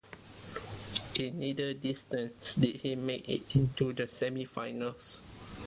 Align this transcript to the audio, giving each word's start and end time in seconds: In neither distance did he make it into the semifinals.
In 1.13 1.37
neither 1.37 1.75
distance 1.75 2.55
did 2.55 2.77
he 2.77 2.95
make 2.95 3.29
it 3.29 3.43
into 3.55 3.93
the 3.93 4.07
semifinals. 4.07 5.19